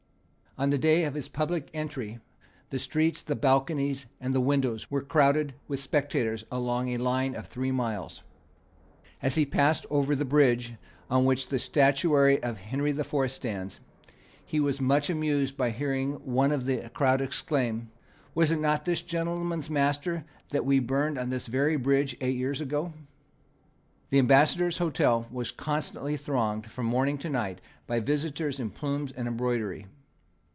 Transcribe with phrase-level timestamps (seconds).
[0.57, 2.19] On the day of his public entry
[2.71, 7.47] the streets, the balconies, and the windows were crowded with spectators along a line of
[7.47, 8.21] three miles.
[9.21, 10.73] As he passed over the bridge
[11.09, 13.31] on which the statue of Henry IV.
[13.31, 13.79] stands,
[14.45, 17.89] he was much amused by hearing one of the crowd exclaim:
[18.35, 22.59] "Was it not this gentleman's master that we burned on this very bridge eight years
[22.59, 22.91] ago?"
[24.09, 29.29] The Ambassador's hotel was constantly thronged from morning to night by visitors in plumes and
[29.29, 29.87] embroidery.